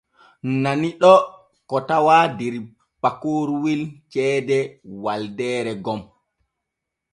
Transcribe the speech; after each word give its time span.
Nani 0.61 0.89
ɗoo 1.01 1.19
ko 1.69 1.75
tawaa 1.87 2.25
der 2.37 2.55
pakoroowel 3.01 3.81
ceede 4.11 4.57
Waldeeree 5.03 5.79
gom. 5.85 6.01